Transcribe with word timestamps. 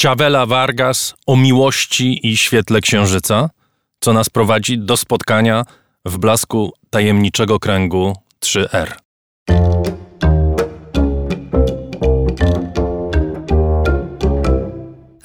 Ciawela 0.00 0.46
Vargas 0.46 1.14
o 1.26 1.36
miłości 1.36 2.26
i 2.26 2.36
świetle 2.36 2.80
księżyca, 2.80 3.50
co 4.00 4.12
nas 4.12 4.30
prowadzi 4.30 4.78
do 4.78 4.96
spotkania 4.96 5.64
w 6.04 6.18
blasku 6.18 6.72
tajemniczego 6.90 7.58
kręgu 7.58 8.16
3R. 8.44 8.92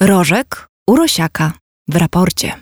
Rożek 0.00 0.68
Urosiaka 0.86 1.52
w 1.88 1.96
raporcie. 1.96 2.52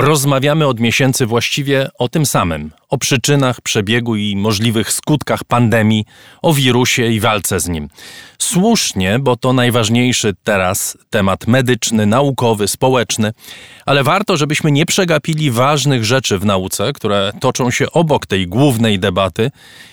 Rozmawiamy 0.00 0.66
od 0.66 0.80
miesięcy 0.80 1.26
właściwie 1.26 1.88
o 1.98 2.08
tym 2.08 2.26
samym: 2.26 2.70
o 2.88 2.98
przyczynach, 2.98 3.60
przebiegu 3.60 4.16
i 4.16 4.36
możliwych 4.36 4.92
skutkach 4.92 5.44
pandemii, 5.44 6.04
o 6.42 6.54
wirusie 6.54 7.06
i 7.06 7.20
walce 7.20 7.60
z 7.60 7.68
nim. 7.68 7.88
Słusznie, 8.38 9.18
bo 9.18 9.36
to 9.36 9.52
najważniejszy 9.52 10.34
teraz 10.44 10.98
temat 11.10 11.46
medyczny, 11.46 12.06
naukowy, 12.06 12.68
społeczny, 12.68 13.32
ale 13.86 14.04
warto, 14.04 14.36
żebyśmy 14.36 14.72
nie 14.72 14.86
przegapili 14.86 15.50
ważnych 15.50 16.04
rzeczy 16.04 16.38
w 16.38 16.44
nauce, 16.44 16.92
które 16.92 17.32
toczą 17.40 17.70
się 17.70 17.90
obok 17.92 18.26
tej 18.26 18.46
głównej 18.46 18.98
debaty, 18.98 19.50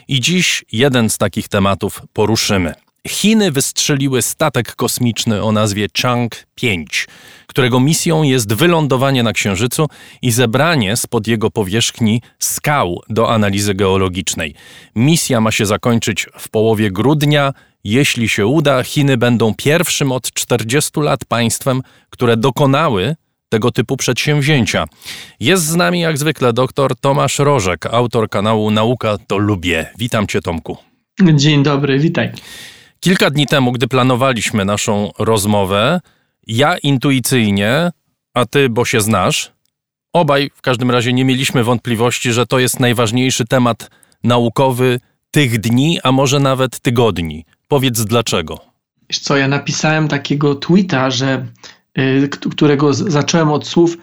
i 0.07 0.21
dziś 0.21 0.65
jeden 0.71 1.09
z 1.09 1.17
takich 1.17 1.47
tematów 1.47 2.01
poruszymy. 2.13 2.84
Chiny 3.07 3.51
wystrzeliły 3.51 4.21
statek 4.21 4.75
kosmiczny 4.75 5.43
o 5.43 5.51
nazwie 5.51 5.87
Chang 6.01 6.45
5, 6.55 7.07
którego 7.47 7.79
misją 7.79 8.23
jest 8.23 8.53
wylądowanie 8.53 9.23
na 9.23 9.33
Księżycu 9.33 9.87
i 10.21 10.31
zebranie 10.31 10.97
spod 10.97 11.27
jego 11.27 11.51
powierzchni 11.51 12.21
skał 12.39 13.01
do 13.09 13.33
analizy 13.33 13.73
geologicznej. 13.73 14.55
Misja 14.95 15.41
ma 15.41 15.51
się 15.51 15.65
zakończyć 15.65 16.27
w 16.39 16.49
połowie 16.49 16.91
grudnia. 16.91 17.53
Jeśli 17.83 18.29
się 18.29 18.47
uda, 18.47 18.83
Chiny 18.83 19.17
będą 19.17 19.53
pierwszym 19.53 20.11
od 20.11 20.31
40 20.33 20.91
lat 20.99 21.25
państwem, 21.25 21.81
które 22.09 22.37
dokonały 22.37 23.15
tego 23.49 23.71
typu 23.71 23.97
przedsięwzięcia. 23.97 24.85
Jest 25.39 25.65
z 25.65 25.75
nami 25.75 25.99
jak 25.99 26.17
zwykle 26.17 26.53
dr 26.53 26.95
Tomasz 26.95 27.39
Rożek, 27.39 27.85
autor 27.85 28.29
kanału 28.29 28.71
Nauka 28.71 29.17
to 29.27 29.37
Lubię. 29.37 29.89
Witam 29.97 30.27
cię 30.27 30.41
Tomku. 30.41 30.77
Dzień 31.33 31.63
dobry, 31.63 31.99
witaj. 31.99 32.31
Kilka 32.99 33.29
dni 33.29 33.47
temu, 33.47 33.71
gdy 33.71 33.87
planowaliśmy 33.87 34.65
naszą 34.65 35.11
rozmowę, 35.19 36.01
ja 36.47 36.77
intuicyjnie, 36.77 37.91
a 38.33 38.45
ty, 38.45 38.69
bo 38.69 38.85
się 38.85 39.01
znasz, 39.01 39.51
obaj 40.13 40.51
w 40.55 40.61
każdym 40.61 40.91
razie 40.91 41.13
nie 41.13 41.25
mieliśmy 41.25 41.63
wątpliwości, 41.63 42.33
że 42.33 42.45
to 42.45 42.59
jest 42.59 42.79
najważniejszy 42.79 43.45
temat 43.45 43.89
naukowy 44.23 44.99
tych 45.31 45.59
dni, 45.59 45.99
a 46.03 46.11
może 46.11 46.39
nawet 46.39 46.79
tygodni. 46.79 47.45
Powiedz 47.67 48.05
dlaczego. 48.05 48.59
Wiesz 49.09 49.19
co, 49.19 49.37
ja 49.37 49.47
napisałem 49.47 50.07
takiego 50.07 50.55
tweeta, 50.55 51.09
że, 51.09 51.45
y, 51.97 52.29
którego 52.51 52.93
zacząłem 52.93 53.51
od 53.51 53.67
słów 53.67 53.97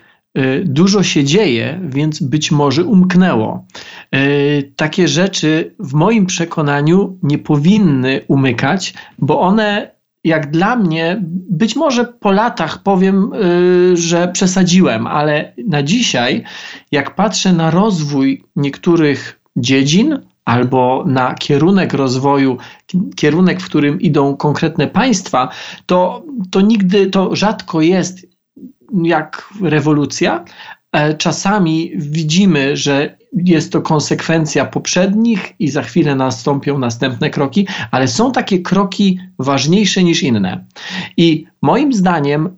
dużo 0.64 1.02
się 1.02 1.24
dzieje, 1.24 1.80
więc 1.88 2.22
być 2.22 2.50
może 2.50 2.84
umknęło. 2.84 3.66
Y, 4.14 4.72
takie 4.76 5.08
rzeczy 5.08 5.74
w 5.78 5.94
moim 5.94 6.26
przekonaniu 6.26 7.18
nie 7.22 7.38
powinny 7.38 8.20
umykać, 8.28 8.94
bo 9.18 9.40
one 9.40 9.92
jak 10.24 10.50
dla 10.50 10.76
mnie, 10.76 11.22
być 11.50 11.76
może 11.76 12.04
po 12.04 12.32
latach 12.32 12.82
powiem, 12.82 13.32
y, 13.32 13.96
że 13.96 14.28
przesadziłem, 14.28 15.06
ale 15.06 15.52
na 15.66 15.82
dzisiaj, 15.82 16.44
jak 16.92 17.14
patrzę 17.14 17.52
na 17.52 17.70
rozwój 17.70 18.44
niektórych 18.56 19.40
dziedzin, 19.56 20.18
albo 20.44 21.04
na 21.06 21.34
kierunek 21.34 21.94
rozwoju, 21.94 22.58
kierunek, 23.16 23.60
w 23.60 23.64
którym 23.64 24.00
idą 24.00 24.36
konkretne 24.36 24.86
państwa, 24.86 25.48
to, 25.86 26.24
to 26.50 26.60
nigdy, 26.60 27.06
to 27.06 27.36
rzadko 27.36 27.80
jest 27.80 28.31
jak 28.92 29.48
rewolucja. 29.62 30.44
E, 30.92 31.14
czasami 31.14 31.92
widzimy, 31.96 32.76
że 32.76 33.16
jest 33.32 33.72
to 33.72 33.82
konsekwencja 33.82 34.64
poprzednich 34.64 35.52
i 35.58 35.68
za 35.68 35.82
chwilę 35.82 36.14
nastąpią 36.14 36.78
następne 36.78 37.30
kroki, 37.30 37.66
ale 37.90 38.08
są 38.08 38.32
takie 38.32 38.58
kroki 38.58 39.20
ważniejsze 39.38 40.04
niż 40.04 40.22
inne. 40.22 40.64
I 41.16 41.46
moim 41.62 41.92
zdaniem, 41.92 42.56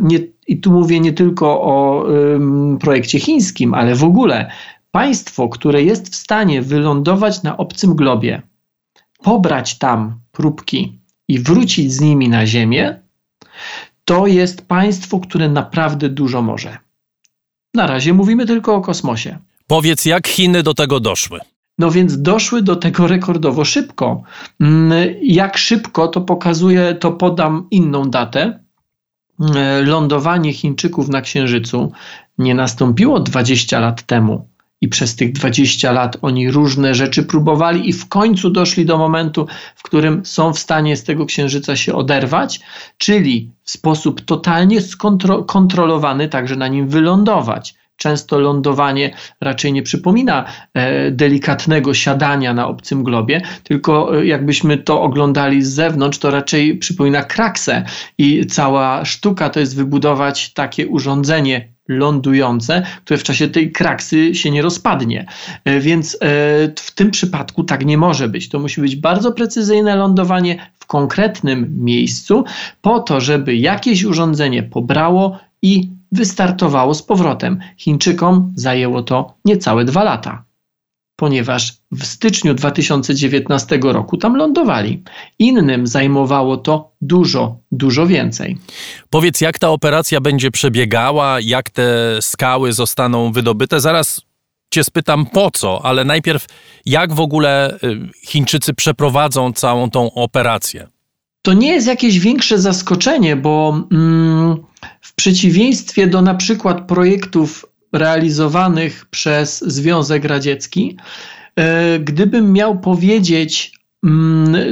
nie, 0.00 0.18
i 0.46 0.60
tu 0.60 0.72
mówię 0.72 1.00
nie 1.00 1.12
tylko 1.12 1.62
o 1.62 2.06
ym, 2.34 2.78
projekcie 2.80 3.20
chińskim, 3.20 3.74
ale 3.74 3.94
w 3.94 4.04
ogóle 4.04 4.50
państwo, 4.90 5.48
które 5.48 5.82
jest 5.82 6.12
w 6.12 6.16
stanie 6.16 6.62
wylądować 6.62 7.42
na 7.42 7.56
obcym 7.56 7.94
globie, 7.94 8.42
pobrać 9.22 9.78
tam 9.78 10.20
próbki 10.32 11.00
i 11.28 11.38
wrócić 11.38 11.92
z 11.92 12.00
nimi 12.00 12.28
na 12.28 12.46
Ziemię, 12.46 13.00
to 14.04 14.26
jest 14.26 14.68
państwo, 14.68 15.20
które 15.20 15.48
naprawdę 15.48 16.08
dużo 16.08 16.42
może. 16.42 16.78
Na 17.74 17.86
razie 17.86 18.14
mówimy 18.14 18.46
tylko 18.46 18.74
o 18.74 18.80
kosmosie. 18.80 19.38
Powiedz, 19.66 20.04
jak 20.04 20.28
Chiny 20.28 20.62
do 20.62 20.74
tego 20.74 21.00
doszły? 21.00 21.40
No 21.78 21.90
więc 21.90 22.22
doszły 22.22 22.62
do 22.62 22.76
tego 22.76 23.06
rekordowo 23.06 23.64
szybko. 23.64 24.22
Mm, 24.60 24.92
jak 25.22 25.58
szybko, 25.58 26.08
to 26.08 26.20
pokazuje, 26.20 26.94
to 26.94 27.12
podam 27.12 27.66
inną 27.70 28.10
datę. 28.10 28.64
Mm, 29.40 29.86
lądowanie 29.86 30.52
Chińczyków 30.52 31.08
na 31.08 31.20
Księżycu 31.20 31.92
nie 32.38 32.54
nastąpiło 32.54 33.20
20 33.20 33.80
lat 33.80 34.02
temu 34.02 34.48
i 34.84 34.88
przez 34.88 35.16
tych 35.16 35.32
20 35.32 35.92
lat 35.92 36.16
oni 36.22 36.50
różne 36.50 36.94
rzeczy 36.94 37.22
próbowali 37.22 37.88
i 37.88 37.92
w 37.92 38.08
końcu 38.08 38.50
doszli 38.50 38.86
do 38.86 38.98
momentu, 38.98 39.46
w 39.76 39.82
którym 39.82 40.24
są 40.24 40.52
w 40.52 40.58
stanie 40.58 40.96
z 40.96 41.04
tego 41.04 41.26
księżyca 41.26 41.76
się 41.76 41.94
oderwać, 41.94 42.60
czyli 42.98 43.50
w 43.62 43.70
sposób 43.70 44.20
totalnie 44.20 44.80
skontrolowany 44.80 46.28
także 46.28 46.56
na 46.56 46.68
nim 46.68 46.88
wylądować. 46.88 47.74
Często 47.96 48.38
lądowanie 48.38 49.14
raczej 49.40 49.72
nie 49.72 49.82
przypomina 49.82 50.44
e, 50.74 51.10
delikatnego 51.10 51.94
siadania 51.94 52.54
na 52.54 52.68
obcym 52.68 53.04
globie, 53.04 53.40
tylko 53.62 54.18
e, 54.18 54.26
jakbyśmy 54.26 54.78
to 54.78 55.02
oglądali 55.02 55.62
z 55.62 55.68
zewnątrz, 55.68 56.18
to 56.18 56.30
raczej 56.30 56.78
przypomina 56.78 57.22
kraksę. 57.22 57.84
I 58.18 58.46
cała 58.46 59.04
sztuka 59.04 59.50
to 59.50 59.60
jest 59.60 59.76
wybudować 59.76 60.52
takie 60.52 60.88
urządzenie 60.88 61.73
lądujące, 61.88 62.82
które 63.04 63.18
w 63.18 63.22
czasie 63.22 63.48
tej 63.48 63.72
kraksy 63.72 64.34
się 64.34 64.50
nie 64.50 64.62
rozpadnie. 64.62 65.26
E, 65.64 65.80
więc 65.80 66.14
e, 66.14 66.18
w 66.76 66.90
tym 66.94 67.10
przypadku 67.10 67.64
tak 67.64 67.84
nie 67.86 67.98
może 67.98 68.28
być. 68.28 68.48
To 68.48 68.58
musi 68.58 68.80
być 68.80 68.96
bardzo 68.96 69.32
precyzyjne 69.32 69.96
lądowanie 69.96 70.70
w 70.78 70.86
konkretnym 70.86 71.84
miejscu, 71.84 72.44
po 72.82 73.00
to, 73.00 73.20
żeby 73.20 73.56
jakieś 73.56 74.04
urządzenie 74.04 74.62
pobrało 74.62 75.38
i 75.62 75.90
wystartowało 76.12 76.94
z 76.94 77.02
powrotem. 77.02 77.60
Chińczykom 77.76 78.52
zajęło 78.56 79.02
to 79.02 79.34
niecałe 79.44 79.84
dwa 79.84 80.04
lata 80.04 80.43
ponieważ 81.16 81.72
w 81.92 82.04
styczniu 82.04 82.54
2019 82.54 83.78
roku 83.82 84.16
tam 84.16 84.36
lądowali. 84.36 85.02
Innym 85.38 85.86
zajmowało 85.86 86.56
to 86.56 86.92
dużo, 87.00 87.58
dużo 87.72 88.06
więcej. 88.06 88.58
Powiedz, 89.10 89.40
jak 89.40 89.58
ta 89.58 89.68
operacja 89.68 90.20
będzie 90.20 90.50
przebiegała, 90.50 91.40
jak 91.40 91.70
te 91.70 91.88
skały 92.20 92.72
zostaną 92.72 93.32
wydobyte? 93.32 93.80
Zaraz 93.80 94.20
Cię 94.74 94.84
spytam 94.84 95.26
po 95.26 95.50
co, 95.50 95.84
ale 95.84 96.04
najpierw 96.04 96.46
jak 96.86 97.12
w 97.12 97.20
ogóle 97.20 97.74
y, 97.74 97.78
Chińczycy 98.26 98.74
przeprowadzą 98.74 99.52
całą 99.52 99.90
tą 99.90 100.14
operację? 100.14 100.88
To 101.42 101.52
nie 101.52 101.72
jest 101.72 101.86
jakieś 101.86 102.18
większe 102.18 102.58
zaskoczenie, 102.58 103.36
bo 103.36 103.84
mm, 103.92 104.56
w 105.00 105.14
przeciwieństwie 105.14 106.06
do 106.06 106.22
na 106.22 106.34
przykład 106.34 106.86
projektów 106.86 107.66
realizowanych 107.94 109.06
przez 109.10 109.58
Związek 109.60 110.24
Radziecki. 110.24 110.96
E, 111.56 111.98
gdybym 111.98 112.52
miał 112.52 112.80
powiedzieć, 112.80 113.72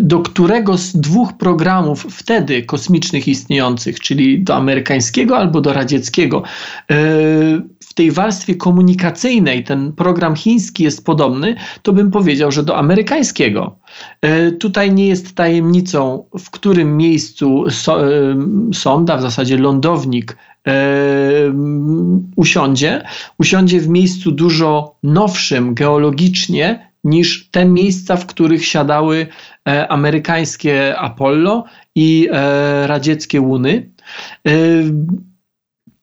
do 0.00 0.20
którego 0.20 0.78
z 0.78 0.96
dwóch 0.96 1.32
programów 1.32 2.06
wtedy 2.10 2.62
kosmicznych 2.62 3.28
istniejących, 3.28 4.00
czyli 4.00 4.42
do 4.42 4.54
amerykańskiego 4.54 5.36
albo 5.36 5.60
do 5.60 5.72
radzieckiego, 5.72 6.42
e, 6.42 6.94
w 7.80 7.94
tej 7.94 8.10
warstwie 8.10 8.54
komunikacyjnej 8.54 9.64
ten 9.64 9.92
program 9.92 10.36
chiński 10.36 10.84
jest 10.84 11.04
podobny, 11.04 11.54
to 11.82 11.92
bym 11.92 12.10
powiedział, 12.10 12.52
że 12.52 12.62
do 12.62 12.76
amerykańskiego. 12.76 13.78
E, 14.22 14.52
tutaj 14.52 14.92
nie 14.92 15.06
jest 15.06 15.34
tajemnicą, 15.34 16.24
w 16.38 16.50
którym 16.50 16.96
miejscu 16.96 17.64
sonda, 18.72 19.16
w 19.16 19.22
zasadzie 19.22 19.58
lądownik, 19.58 20.36
usiądzie. 22.36 23.04
Usiądzie 23.38 23.80
w 23.80 23.88
miejscu 23.88 24.32
dużo 24.32 24.96
nowszym 25.02 25.74
geologicznie 25.74 26.91
niż 27.04 27.50
te 27.50 27.64
miejsca, 27.64 28.16
w 28.16 28.26
których 28.26 28.66
siadały 28.66 29.26
e, 29.68 29.88
amerykańskie 29.88 30.98
Apollo 30.98 31.64
i 31.94 32.28
e, 32.32 32.86
radzieckie 32.86 33.40
Łuny 33.40 33.90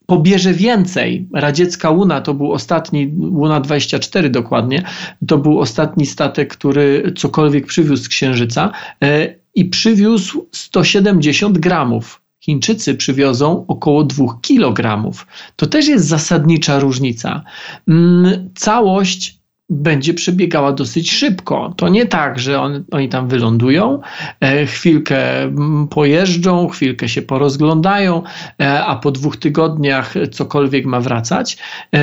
pobierze 0.09 0.53
więcej. 0.53 1.27
Radziecka 1.33 1.89
Łuna 1.89 2.21
to 2.21 2.33
był 2.33 2.51
ostatni, 2.51 3.13
Łuna 3.17 3.59
24 3.59 4.29
dokładnie, 4.29 4.83
to 5.27 5.37
był 5.37 5.59
ostatni 5.59 6.05
statek, 6.05 6.53
który 6.53 7.13
cokolwiek 7.17 7.65
przywiózł 7.65 8.03
z 8.03 8.09
Księżyca. 8.09 8.71
E, 9.03 9.35
i 9.55 9.65
przywiózł 9.65 10.47
170 10.51 11.57
gramów. 11.57 12.21
Chińczycy 12.43 12.95
przywiozą 12.95 13.65
około 13.67 14.03
2 14.03 14.25
kg. 14.41 15.11
To 15.55 15.67
też 15.67 15.87
jest 15.87 16.07
zasadnicza 16.07 16.79
różnica. 16.79 17.43
Mm, 17.87 18.49
całość 18.55 19.38
będzie 19.69 20.13
przebiegała 20.13 20.71
dosyć 20.71 21.11
szybko. 21.11 21.73
To 21.77 21.89
nie 21.89 22.05
tak, 22.05 22.39
że 22.39 22.61
on, 22.61 22.83
oni 22.91 23.09
tam 23.09 23.27
wylądują, 23.27 24.01
e, 24.39 24.65
chwilkę 24.65 25.43
mm, 25.43 25.87
pojeżdżą, 25.87 26.67
chwilkę 26.67 27.09
się 27.09 27.21
porozglądają, 27.21 28.23
e, 28.61 28.85
a 28.85 28.95
po 28.95 29.11
dwóch 29.11 29.37
tygodniach 29.37 30.13
cokolwiek 30.31 30.85
ma 30.85 30.99
wracać. 30.99 31.57
E, 31.91 31.99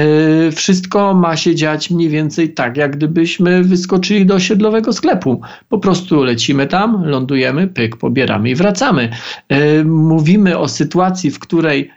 wszystko 0.50 1.14
ma 1.14 1.36
się 1.36 1.54
dziać 1.54 1.90
mniej 1.90 2.08
więcej 2.08 2.54
tak, 2.54 2.76
jak 2.76 2.96
gdybyśmy 2.96 3.64
wyskoczyli 3.64 4.26
do 4.26 4.34
osiedlowego 4.34 4.92
sklepu. 4.92 5.40
Po 5.68 5.78
prostu 5.78 6.24
lecimy 6.24 6.66
tam, 6.66 7.04
lądujemy, 7.04 7.68
pyk, 7.68 7.96
pobieramy 7.96 8.50
i 8.50 8.54
wracamy. 8.54 9.10
E, 9.48 9.84
mówimy 9.84 10.58
o 10.58 10.68
sytuacji, 10.68 11.30
w 11.30 11.38
której 11.38 11.95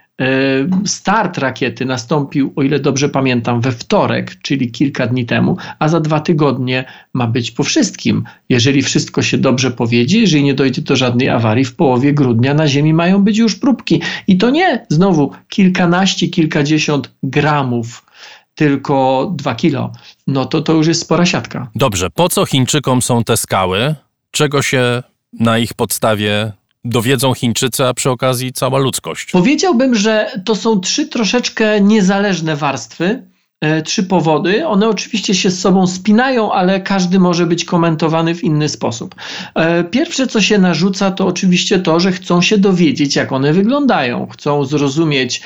start 0.86 1.38
rakiety 1.38 1.84
nastąpił, 1.84 2.52
o 2.56 2.62
ile 2.62 2.80
dobrze 2.80 3.08
pamiętam, 3.08 3.60
we 3.60 3.72
wtorek, 3.72 4.36
czyli 4.42 4.70
kilka 4.70 5.06
dni 5.06 5.26
temu, 5.26 5.56
a 5.78 5.88
za 5.88 6.00
dwa 6.00 6.20
tygodnie 6.20 6.84
ma 7.14 7.26
być 7.26 7.50
po 7.50 7.62
wszystkim. 7.62 8.24
Jeżeli 8.48 8.82
wszystko 8.82 9.22
się 9.22 9.38
dobrze 9.38 9.70
powiedzie, 9.70 10.18
jeżeli 10.18 10.44
nie 10.44 10.54
dojdzie 10.54 10.82
do 10.82 10.96
żadnej 10.96 11.28
awarii, 11.28 11.64
w 11.64 11.76
połowie 11.76 12.12
grudnia 12.12 12.54
na 12.54 12.68
Ziemi 12.68 12.94
mają 12.94 13.24
być 13.24 13.38
już 13.38 13.56
próbki. 13.56 14.00
I 14.26 14.38
to 14.38 14.50
nie 14.50 14.86
znowu 14.88 15.30
kilkanaście, 15.48 16.28
kilkadziesiąt 16.28 17.14
gramów 17.22 18.06
tylko 18.54 19.30
dwa 19.36 19.54
kilo, 19.54 19.92
no 20.26 20.44
to 20.44 20.62
to 20.62 20.72
już 20.72 20.86
jest 20.86 21.00
spora 21.00 21.26
siatka. 21.26 21.70
Dobrze, 21.74 22.10
po 22.10 22.28
co 22.28 22.46
Chińczykom 22.46 23.02
są 23.02 23.24
te 23.24 23.36
skały? 23.36 23.94
Czego 24.30 24.62
się 24.62 25.02
na 25.40 25.58
ich 25.58 25.74
podstawie 25.74 26.52
dowiedzą 26.84 27.34
Chińczycy, 27.34 27.86
a 27.86 27.94
przy 27.94 28.10
okazji 28.10 28.52
cała 28.52 28.78
ludzkość? 28.78 29.30
Powiedziałbym, 29.30 29.94
że 29.94 30.32
to 30.44 30.56
są 30.56 30.80
trzy 30.80 31.08
troszeczkę 31.08 31.80
niezależne 31.80 32.56
warstwy. 32.56 33.30
E, 33.60 33.82
trzy 33.82 34.02
powody. 34.02 34.66
One 34.66 34.88
oczywiście 34.88 35.34
się 35.34 35.50
z 35.50 35.60
sobą 35.60 35.86
spinają, 35.86 36.52
ale 36.52 36.80
każdy 36.80 37.18
może 37.18 37.46
być 37.46 37.64
komentowany 37.64 38.34
w 38.34 38.44
inny 38.44 38.68
sposób. 38.68 39.14
E, 39.54 39.84
pierwsze, 39.84 40.26
co 40.26 40.40
się 40.40 40.58
narzuca, 40.58 41.10
to 41.10 41.26
oczywiście 41.26 41.78
to, 41.78 42.00
że 42.00 42.12
chcą 42.12 42.42
się 42.42 42.58
dowiedzieć, 42.58 43.16
jak 43.16 43.32
one 43.32 43.52
wyglądają. 43.52 44.26
Chcą 44.32 44.64
zrozumieć 44.64 45.42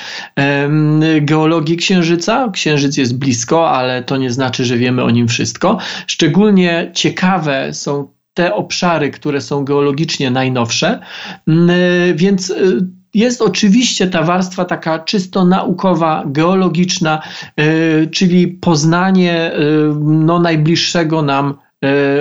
geologię 1.20 1.76
Księżyca. 1.76 2.50
Księżyc 2.52 2.96
jest 2.96 3.18
blisko, 3.18 3.70
ale 3.70 4.02
to 4.02 4.16
nie 4.16 4.30
znaczy, 4.30 4.64
że 4.64 4.76
wiemy 4.76 5.02
o 5.02 5.10
nim 5.10 5.28
wszystko. 5.28 5.78
Szczególnie 6.06 6.90
ciekawe 6.94 7.68
są 7.72 8.13
te 8.34 8.54
obszary, 8.54 9.10
które 9.10 9.40
są 9.40 9.64
geologicznie 9.64 10.30
najnowsze. 10.30 11.00
Mm, 11.48 11.70
y, 11.70 12.14
więc 12.16 12.50
y, 12.50 12.86
jest 13.14 13.42
oczywiście 13.42 14.06
ta 14.06 14.22
warstwa 14.22 14.64
taka 14.64 14.98
czysto 14.98 15.44
naukowa, 15.44 16.24
geologiczna, 16.26 17.22
y, 17.60 18.08
czyli 18.12 18.48
poznanie 18.48 19.52
no, 20.00 20.38
najbliższego 20.38 21.22
nam 21.22 21.54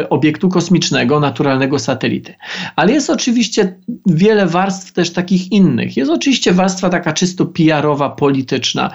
obiektu 0.10 0.50
kosmicznego, 0.50 1.20
naturalnego 1.20 1.80
satelity. 1.80 2.36
Ale 2.76 2.92
jest 2.92 3.10
oczywiście 3.10 3.80
wiele 4.06 4.48
warstw 4.48 4.92
też 4.92 5.14
takich 5.14 5.52
innych. 5.52 5.98
Jest 5.98 6.12
oczywiście 6.12 6.52
warstwa 6.54 6.90
taka 6.90 7.14
czysto 7.14 7.46
PR-owa, 7.46 8.10
polityczna. 8.10 8.92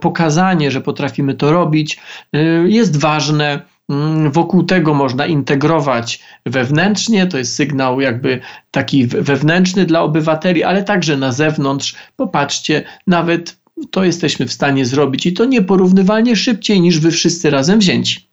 Pokazanie, 0.00 0.70
że 0.70 0.80
potrafimy 0.80 1.34
to 1.34 1.52
robić, 1.52 2.00
jest 2.66 2.96
ważne. 3.00 3.60
Mm, 3.90 4.32
wokół 4.32 4.62
tego 4.62 4.94
można 4.94 5.26
integrować 5.26 6.20
wewnętrznie, 6.46 7.26
to 7.26 7.38
jest 7.38 7.54
sygnał 7.54 8.00
jakby 8.00 8.40
taki 8.70 9.06
wewnętrzny 9.06 9.86
dla 9.86 10.02
obywateli, 10.02 10.64
ale 10.64 10.82
także 10.84 11.16
na 11.16 11.32
zewnątrz. 11.32 11.94
Popatrzcie, 12.16 12.82
nawet 13.06 13.60
to 13.90 14.04
jesteśmy 14.04 14.46
w 14.46 14.52
stanie 14.52 14.84
zrobić 14.84 15.26
i 15.26 15.32
to 15.32 15.44
nieporównywalnie 15.44 16.36
szybciej 16.36 16.80
niż 16.80 17.00
wy 17.00 17.10
wszyscy 17.10 17.50
razem 17.50 17.78
wzięci. 17.78 18.29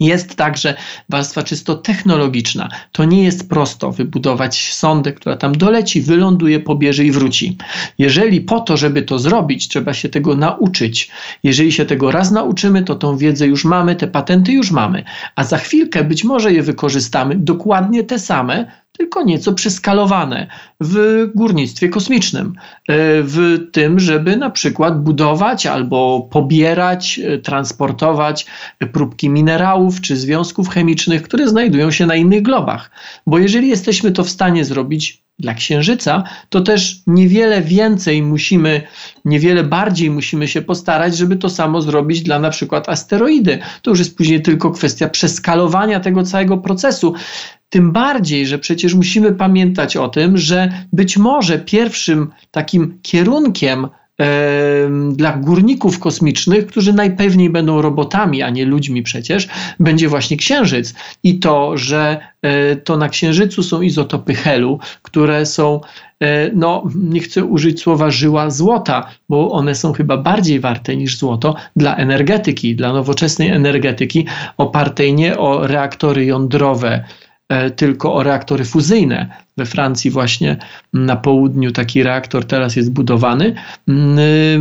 Jest 0.00 0.36
także 0.36 0.74
warstwa 1.08 1.42
czysto 1.42 1.74
technologiczna. 1.74 2.68
To 2.92 3.04
nie 3.04 3.24
jest 3.24 3.48
prosto 3.48 3.92
wybudować 3.92 4.72
sondę, 4.72 5.12
która 5.12 5.36
tam 5.36 5.52
doleci, 5.52 6.02
wyląduje, 6.02 6.60
pobierze 6.60 7.04
i 7.04 7.10
wróci. 7.10 7.56
Jeżeli 7.98 8.40
po 8.40 8.60
to, 8.60 8.76
żeby 8.76 9.02
to 9.02 9.18
zrobić, 9.18 9.68
trzeba 9.68 9.94
się 9.94 10.08
tego 10.08 10.36
nauczyć. 10.36 11.10
Jeżeli 11.42 11.72
się 11.72 11.84
tego 11.84 12.10
raz 12.10 12.30
nauczymy, 12.30 12.82
to 12.82 12.94
tą 12.94 13.16
wiedzę 13.16 13.46
już 13.46 13.64
mamy, 13.64 13.96
te 13.96 14.06
patenty 14.06 14.52
już 14.52 14.70
mamy, 14.70 15.04
a 15.36 15.44
za 15.44 15.58
chwilkę 15.58 16.04
być 16.04 16.24
może 16.24 16.52
je 16.52 16.62
wykorzystamy 16.62 17.34
dokładnie 17.36 18.04
te 18.04 18.18
same, 18.18 18.66
tylko 18.98 19.22
nieco 19.22 19.52
przeskalowane 19.52 20.46
w 20.80 21.26
górnictwie 21.34 21.88
kosmicznym, 21.88 22.46
e, 22.46 22.94
w 23.22 23.58
tym, 23.72 24.00
żeby 24.00 24.36
na 24.36 24.50
przykład 24.50 25.02
budować 25.02 25.66
albo 25.66 26.28
pobierać, 26.30 27.20
e, 27.24 27.38
transportować 27.38 28.46
próbki 28.92 29.28
minerałów 29.28 30.00
czy 30.00 30.16
związków 30.16 30.68
chemicznych, 30.68 31.22
które 31.22 31.48
znajdują 31.48 31.90
się 31.90 32.06
na 32.06 32.16
innych 32.16 32.42
globach. 32.42 32.90
Bo 33.26 33.38
jeżeli 33.38 33.68
jesteśmy 33.68 34.12
to 34.12 34.24
w 34.24 34.30
stanie 34.30 34.64
zrobić 34.64 35.25
dla 35.38 35.54
Księżyca, 35.54 36.24
to 36.48 36.60
też 36.60 37.02
niewiele 37.06 37.62
więcej 37.62 38.22
musimy, 38.22 38.82
niewiele 39.24 39.64
bardziej 39.64 40.10
musimy 40.10 40.48
się 40.48 40.62
postarać, 40.62 41.16
żeby 41.16 41.36
to 41.36 41.50
samo 41.50 41.82
zrobić 41.82 42.22
dla 42.22 42.38
na 42.38 42.50
przykład 42.50 42.88
asteroidy. 42.88 43.58
To 43.82 43.90
już 43.90 43.98
jest 43.98 44.16
później 44.16 44.42
tylko 44.42 44.70
kwestia 44.70 45.08
przeskalowania 45.08 46.00
tego 46.00 46.22
całego 46.22 46.58
procesu. 46.58 47.14
Tym 47.68 47.92
bardziej, 47.92 48.46
że 48.46 48.58
przecież 48.58 48.94
musimy 48.94 49.32
pamiętać 49.32 49.96
o 49.96 50.08
tym, 50.08 50.38
że 50.38 50.72
być 50.92 51.16
może 51.16 51.58
pierwszym 51.58 52.30
takim 52.50 52.98
kierunkiem 53.02 53.88
dla 55.12 55.32
górników 55.32 55.98
kosmicznych, 55.98 56.66
którzy 56.66 56.92
najpewniej 56.92 57.50
będą 57.50 57.82
robotami, 57.82 58.42
a 58.42 58.50
nie 58.50 58.64
ludźmi 58.64 59.02
przecież, 59.02 59.48
będzie 59.80 60.08
właśnie 60.08 60.36
Księżyc. 60.36 60.94
I 61.22 61.38
to, 61.38 61.76
że 61.76 62.18
e, 62.42 62.76
to 62.76 62.96
na 62.96 63.08
Księżycu 63.08 63.62
są 63.62 63.80
izotopy 63.80 64.34
helu, 64.34 64.78
które 65.02 65.46
są, 65.46 65.80
e, 66.20 66.50
no 66.54 66.84
nie 66.94 67.20
chcę 67.20 67.44
użyć 67.44 67.80
słowa 67.80 68.10
żyła 68.10 68.50
złota, 68.50 69.06
bo 69.28 69.50
one 69.50 69.74
są 69.74 69.92
chyba 69.92 70.16
bardziej 70.16 70.60
warte 70.60 70.96
niż 70.96 71.18
złoto 71.18 71.54
dla 71.76 71.96
energetyki, 71.96 72.76
dla 72.76 72.92
nowoczesnej 72.92 73.50
energetyki 73.50 74.26
opartej 74.56 75.14
nie 75.14 75.38
o 75.38 75.66
reaktory 75.66 76.24
jądrowe, 76.24 77.04
tylko 77.76 78.14
o 78.14 78.22
reaktory 78.22 78.64
fuzyjne. 78.64 79.28
We 79.56 79.66
Francji 79.66 80.10
właśnie 80.10 80.56
na 80.92 81.16
południu 81.16 81.72
taki 81.72 82.02
reaktor 82.02 82.44
teraz 82.44 82.76
jest 82.76 82.92
budowany. 82.92 83.54
Mm, 83.88 84.18
y, 84.18 84.58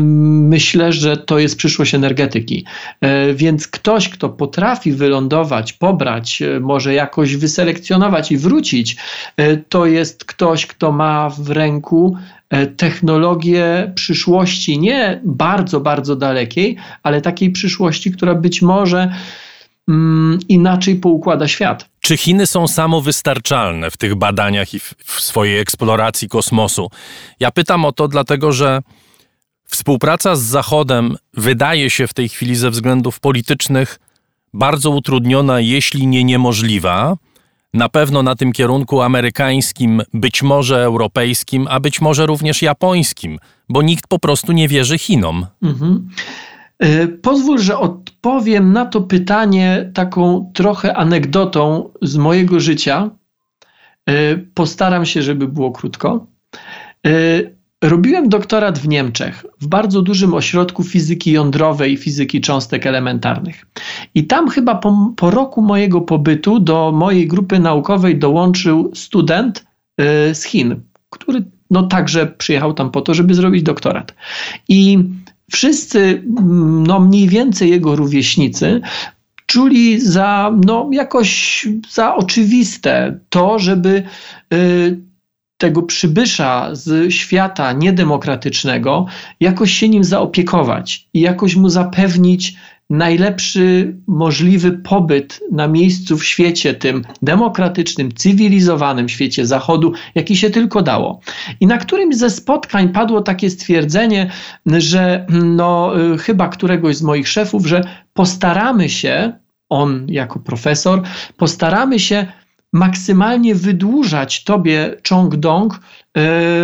myślę, 0.50 0.92
że 0.92 1.18
to 1.18 1.40
jest 1.40 1.58
przyszłość 1.58 1.96
energetyki. 1.96 2.66
E, 3.02 3.34
więc 3.34 3.68
ktoś, 3.68 4.10
kto 4.10 4.30
potrafi 4.30 4.92
wylądować, 4.92 5.74
pobrać, 5.74 6.42
e, 6.42 6.60
może 6.60 6.94
jakoś 6.94 7.36
wyselekcjonować 7.36 8.32
i 8.32 8.38
wrócić, 8.38 8.98
to 9.70 9.86
jest 9.86 10.26
ktoś, 10.26 10.66
kto 10.66 10.92
ma 10.92 11.30
w 11.30 11.50
ręku 11.50 12.18
technologię 12.78 13.92
przyszłości, 13.96 14.80
nie 14.80 15.22
bardzo, 15.24 15.82
bardzo 15.82 16.16
dalekiej, 16.16 16.78
ale 17.04 17.22
takiej 17.22 17.50
przyszłości, 17.50 18.12
która 18.12 18.36
być 18.36 18.62
może 18.62 19.12
mm, 19.88 20.40
inaczej 20.50 20.96
poukłada 20.96 21.48
świat. 21.48 21.90
Czy 22.00 22.18
Chiny 22.18 22.48
są 22.48 22.68
samowystarczalne 22.68 23.92
w 23.92 23.98
tych 23.98 24.16
badaniach 24.16 24.74
i 24.74 24.80
w, 24.80 24.94
w 25.06 25.22
swojej 25.22 25.60
eksploracji 25.60 26.30
kosmosu? 26.30 26.90
Ja 27.40 27.52
pytam 27.52 27.86
o 27.86 27.92
to 27.92 28.08
dlatego, 28.08 28.52
że 28.52 28.82
współpraca 29.66 30.36
z 30.36 30.42
Zachodem 30.42 31.18
wydaje 31.34 31.90
się 31.90 32.08
w 32.08 32.14
tej 32.14 32.30
chwili 32.30 32.56
ze 32.56 32.70
względów 32.70 33.20
politycznych 33.20 34.00
bardzo 34.54 34.90
utrudniona, 34.90 35.60
jeśli 35.60 36.08
nie 36.08 36.24
niemożliwa. 36.24 37.18
Na 37.74 37.90
pewno 37.90 38.24
na 38.24 38.36
tym 38.36 38.52
kierunku 38.52 39.02
amerykańskim, 39.02 40.02
być 40.14 40.44
może 40.44 40.84
europejskim, 40.84 41.68
a 41.70 41.80
być 41.80 42.02
może 42.02 42.26
również 42.26 42.62
japońskim, 42.62 43.40
bo 43.70 43.82
nikt 43.82 44.08
po 44.08 44.20
prostu 44.20 44.52
nie 44.52 44.68
wierzy 44.68 44.98
Chinom. 44.98 45.46
Mhm. 45.62 46.10
E, 46.80 47.08
pozwól, 47.08 47.60
że 47.60 47.78
odpowiem 48.26 48.74
na 48.74 48.86
to 48.86 49.02
pytanie 49.02 49.92
taką 49.94 50.52
trochę 50.54 50.96
anegdotą 50.96 51.90
z 52.02 52.18
mojego 52.18 52.60
życia. 52.60 53.10
E, 54.10 54.38
postaram 54.38 55.06
się, 55.06 55.22
żeby 55.22 55.48
było 55.48 55.72
krótko. 55.72 56.28
E, 57.06 57.10
robiłem 57.84 58.30
doktorat 58.30 58.80
w 58.80 58.88
Niemczech, 58.88 59.46
w 59.62 59.68
bardzo 59.68 60.02
dużym 60.02 60.34
ośrodku 60.34 60.84
fizyki 60.84 61.32
jądrowej 61.32 61.94
i 61.94 61.98
fizyki 61.98 62.42
cząstek 62.42 62.86
elementarnych. 62.86 63.66
I 64.16 64.28
tam 64.28 64.50
chyba 64.50 64.76
po, 64.76 65.14
po 65.16 65.32
roku 65.32 65.62
mojego 65.62 66.02
pobytu 66.02 66.60
do 66.60 66.92
mojej 66.92 67.28
grupy 67.28 67.60
naukowej 67.60 68.20
dołączył 68.20 68.92
student 68.96 69.66
z 70.34 70.44
Chin, 70.44 70.82
który 71.10 71.44
no 71.72 71.84
także 71.84 72.28
przyjechał 72.28 72.74
tam 72.74 72.92
po 72.92 73.02
to, 73.02 73.14
żeby 73.14 73.34
zrobić 73.34 73.64
doktorat. 73.64 74.16
I 74.70 75.00
wszyscy, 75.52 76.24
no 76.88 77.00
mniej 77.00 77.28
więcej 77.30 77.70
jego 77.70 77.96
rówieśnicy, 77.96 78.82
czuli 79.46 80.00
za, 80.00 80.54
no, 80.66 80.90
jakoś 80.92 81.68
za 81.90 82.16
oczywiste 82.16 83.20
to, 83.30 83.60
żeby 83.60 84.04
y, 84.54 85.00
tego 85.66 85.84
przybysza 85.84 86.70
z 86.72 87.14
świata 87.14 87.74
niedemokratycznego 87.74 89.06
jakoś 89.40 89.72
się 89.74 89.90
nim 89.90 90.04
zaopiekować 90.04 91.08
i 91.14 91.20
jakoś 91.20 91.56
mu 91.56 91.70
zapewnić 91.70 92.56
najlepszy 92.90 93.96
możliwy 94.08 94.72
pobyt 94.72 95.40
na 95.52 95.68
miejscu 95.68 96.18
w 96.18 96.26
świecie 96.26 96.74
tym 96.74 97.02
demokratycznym, 97.22 98.14
cywilizowanym 98.14 99.10
świecie 99.10 99.46
Zachodu, 99.46 99.94
jaki 100.16 100.38
się 100.38 100.50
tylko 100.50 100.82
dało. 100.82 101.20
I 101.60 101.68
na 101.68 101.78
którymś 101.78 102.16
ze 102.16 102.30
spotkań 102.30 102.90
padło 102.90 103.22
takie 103.22 103.50
stwierdzenie, 103.50 104.32
że 104.66 105.26
no, 105.30 105.92
chyba 106.20 106.48
któregoś 106.48 106.98
z 106.98 107.02
moich 107.02 107.28
szefów, 107.28 107.66
że 107.66 107.82
postaramy 108.14 108.90
się, 108.90 109.34
on 109.70 110.06
jako 110.10 110.40
profesor, 110.40 111.02
postaramy 111.38 112.00
się 112.00 112.26
maksymalnie 112.76 113.56
wydłużać 113.56 114.44
tobie 114.44 114.98
Chongdong 115.10 115.80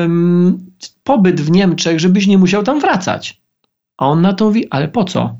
ym, 0.04 0.72
pobyt 1.04 1.42
w 1.42 1.52
Niemczech, 1.52 2.00
żebyś 2.00 2.28
nie 2.28 2.38
musiał 2.38 2.64
tam 2.64 2.80
wracać. 2.80 3.42
A 3.98 4.08
on 4.08 4.22
na 4.22 4.34
to 4.34 4.46
mówi, 4.46 4.70
ale 4.70 4.88
po 4.88 5.04
co? 5.04 5.36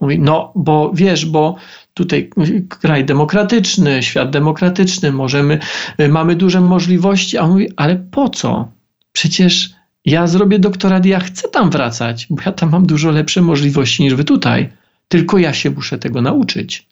Mówi, 0.00 0.18
no 0.18 0.52
bo 0.54 0.90
wiesz, 0.94 1.26
bo 1.26 1.56
tutaj 1.94 2.30
kraj 2.68 3.04
demokratyczny, 3.04 4.02
świat 4.02 4.30
demokratyczny, 4.30 5.12
możemy, 5.12 5.58
y, 6.00 6.08
mamy 6.08 6.36
duże 6.36 6.60
możliwości, 6.60 7.38
a 7.38 7.42
on 7.42 7.50
mówi, 7.50 7.68
ale 7.76 7.96
po 7.96 8.28
co? 8.28 8.68
Przecież 9.12 9.70
ja 10.04 10.26
zrobię 10.26 10.58
doktorat 10.58 11.06
ja 11.06 11.20
chcę 11.20 11.48
tam 11.48 11.70
wracać, 11.70 12.26
bo 12.30 12.42
ja 12.46 12.52
tam 12.52 12.70
mam 12.70 12.86
dużo 12.86 13.10
lepsze 13.10 13.42
możliwości 13.42 14.02
niż 14.02 14.14
wy 14.14 14.24
tutaj. 14.24 14.68
Tylko 15.08 15.38
ja 15.38 15.52
się 15.52 15.70
muszę 15.70 15.98
tego 15.98 16.22
nauczyć. 16.22 16.86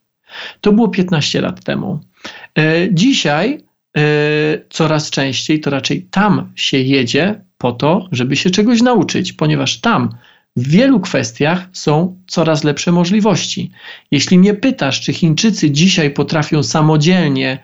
To 0.60 0.72
było 0.72 0.88
15 0.88 1.40
lat 1.40 1.64
temu. 1.64 2.00
E, 2.58 2.94
dzisiaj 2.94 3.58
e, 3.96 4.00
coraz 4.70 5.10
częściej 5.10 5.60
to 5.60 5.70
raczej 5.70 6.02
tam 6.02 6.52
się 6.54 6.78
jedzie 6.78 7.44
po 7.58 7.72
to, 7.72 8.08
żeby 8.12 8.36
się 8.36 8.50
czegoś 8.50 8.82
nauczyć, 8.82 9.32
ponieważ 9.32 9.80
tam 9.80 10.10
w 10.56 10.68
wielu 10.68 11.00
kwestiach 11.00 11.68
są 11.72 12.20
coraz 12.26 12.64
lepsze 12.64 12.92
możliwości. 12.92 13.70
Jeśli 14.10 14.38
mnie 14.38 14.54
pytasz, 14.54 15.00
czy 15.00 15.12
Chińczycy 15.12 15.70
dzisiaj 15.70 16.10
potrafią 16.10 16.62
samodzielnie 16.62 17.58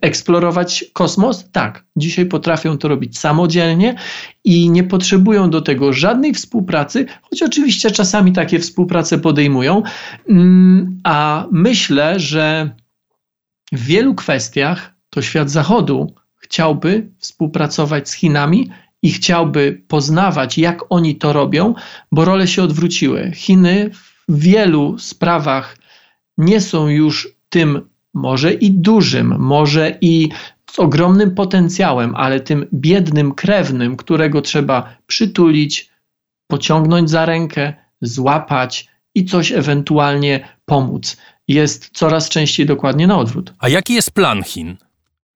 eksplorować 0.00 0.84
kosmos? 0.92 1.50
Tak, 1.52 1.84
dzisiaj 1.96 2.26
potrafią 2.26 2.78
to 2.78 2.88
robić 2.88 3.18
samodzielnie 3.18 3.94
i 4.44 4.70
nie 4.70 4.84
potrzebują 4.84 5.50
do 5.50 5.60
tego 5.60 5.92
żadnej 5.92 6.34
współpracy, 6.34 7.06
choć 7.22 7.42
oczywiście 7.42 7.90
czasami 7.90 8.32
takie 8.32 8.58
współprace 8.58 9.18
podejmują. 9.18 9.82
Mm, 10.28 11.00
a 11.04 11.46
myślę, 11.52 12.20
że 12.20 12.70
w 13.72 13.84
wielu 13.84 14.14
kwestiach 14.14 14.94
to 15.10 15.22
świat 15.22 15.50
Zachodu 15.50 16.14
chciałby 16.36 17.10
współpracować 17.18 18.08
z 18.08 18.12
Chinami 18.12 18.70
i 19.02 19.12
chciałby 19.12 19.82
poznawać, 19.88 20.58
jak 20.58 20.84
oni 20.90 21.16
to 21.16 21.32
robią, 21.32 21.74
bo 22.12 22.24
role 22.24 22.46
się 22.46 22.62
odwróciły. 22.62 23.30
Chiny 23.34 23.90
w 24.28 24.38
wielu 24.38 24.98
sprawach 24.98 25.78
nie 26.38 26.60
są 26.60 26.88
już 26.88 27.28
tym 27.48 27.88
może 28.14 28.52
i 28.52 28.70
dużym, 28.70 29.34
może 29.38 29.98
i 30.00 30.28
z 30.70 30.78
ogromnym 30.78 31.34
potencjałem, 31.34 32.14
ale 32.16 32.40
tym 32.40 32.66
biednym 32.74 33.34
krewnym, 33.34 33.96
którego 33.96 34.42
trzeba 34.42 34.96
przytulić, 35.06 35.90
pociągnąć 36.46 37.10
za 37.10 37.26
rękę, 37.26 37.72
złapać 38.00 38.88
i 39.14 39.24
coś 39.24 39.52
ewentualnie 39.52 40.48
pomóc. 40.64 41.16
Jest 41.48 41.90
coraz 41.92 42.28
częściej 42.28 42.66
dokładnie 42.66 43.06
na 43.06 43.18
odwrót. 43.18 43.52
A 43.58 43.68
jaki 43.68 43.94
jest 43.94 44.10
plan 44.10 44.42
Chin? 44.42 44.76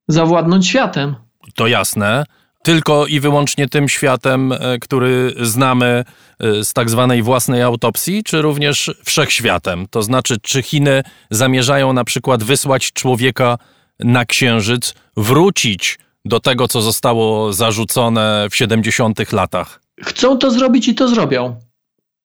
Zawładnąć 0.08 0.66
światem. 0.66 1.14
To 1.54 1.66
jasne 1.66 2.24
tylko 2.66 3.06
i 3.06 3.20
wyłącznie 3.20 3.68
tym 3.68 3.88
światem, 3.88 4.52
e, 4.52 4.78
który 4.78 5.34
znamy 5.40 6.04
e, 6.40 6.64
z 6.64 6.72
tak 6.72 6.90
zwanej 6.90 7.22
własnej 7.22 7.62
autopsji, 7.62 8.24
czy 8.24 8.42
również 8.42 8.90
wszechświatem? 9.04 9.86
To 9.90 10.02
znaczy, 10.02 10.36
czy 10.42 10.62
Chiny 10.62 11.02
zamierzają 11.30 11.92
na 11.92 12.04
przykład 12.04 12.42
wysłać 12.42 12.92
człowieka 12.92 13.58
na 14.00 14.24
Księżyc, 14.24 14.94
wrócić 15.16 15.98
do 16.24 16.40
tego, 16.40 16.68
co 16.68 16.82
zostało 16.82 17.52
zarzucone 17.52 18.46
w 18.50 18.56
70 18.56 19.32
latach? 19.32 19.80
Chcą 20.02 20.38
to 20.38 20.50
zrobić 20.50 20.88
i 20.88 20.94
to 20.94 21.08
zrobią. 21.08 21.56